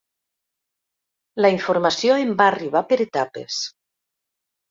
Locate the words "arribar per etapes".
2.53-3.59